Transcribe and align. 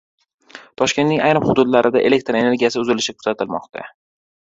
Toshkentning 0.81 1.21
ayrim 1.27 1.45
hududlarida 1.51 2.03
elektr 2.09 2.41
energiyasi 2.43 2.83
uzilishi 2.85 3.19
kuzatilmoqda 3.19 3.91